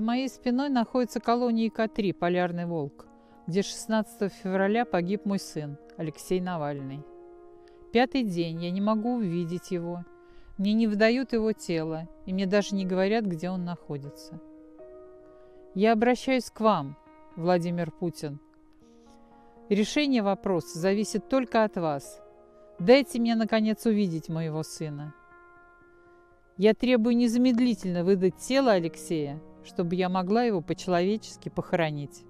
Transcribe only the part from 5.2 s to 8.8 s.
мой сын, Алексей Навальный. Пятый день, я не